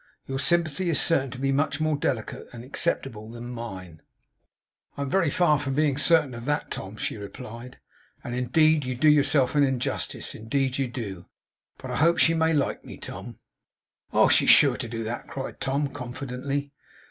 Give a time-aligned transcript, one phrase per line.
[0.25, 4.01] Your sympathy is certain to be much more delicate and acceptable than mine.'
[4.97, 7.77] 'I am very far from being certain of that, Tom,' she replied;
[8.23, 10.33] 'and indeed you do yourself an injustice.
[10.33, 11.27] Indeed you do.
[11.77, 13.37] But I hope she may like me, Tom.'
[14.11, 16.71] 'Oh, she is sure to do that!' cried Tom, confidently.